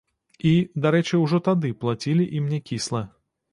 [0.51, 0.53] І,
[0.85, 3.07] дарэчы, ужо тады плацілі ім някісла.